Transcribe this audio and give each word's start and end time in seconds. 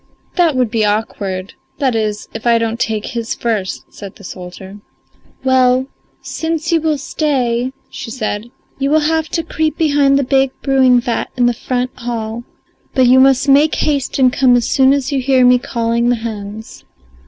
"That 0.35 0.55
would 0.55 0.71
be 0.71 0.83
awkward 0.83 1.53
that 1.77 1.95
is 1.95 2.27
if 2.33 2.47
I 2.47 2.57
don't 2.57 2.79
take 2.79 3.05
his 3.05 3.35
first," 3.35 3.93
said 3.93 4.15
the 4.15 4.23
soldier. 4.23 4.79
"Well, 5.43 5.85
since 6.23 6.71
you 6.71 6.81
will 6.81 6.97
stay," 6.97 7.71
she 7.87 8.09
said, 8.09 8.49
"you 8.79 8.89
will 8.89 9.01
have 9.01 9.29
to 9.29 9.43
creep 9.43 9.77
behind 9.77 10.17
the 10.17 10.23
big 10.23 10.59
brewing 10.63 10.99
vat 10.99 11.29
in 11.37 11.45
the 11.45 11.53
front 11.53 11.91
hall. 11.99 12.43
But 12.95 13.05
you 13.05 13.19
must 13.19 13.47
make 13.47 13.75
haste 13.75 14.17
and 14.17 14.33
come 14.33 14.55
as 14.55 14.67
soon 14.67 14.91
as 14.91 15.11
you 15.11 15.19
hear 15.21 15.45
me 15.45 15.59
calling 15.59 16.09
the 16.09 16.15
hens." 16.15 16.83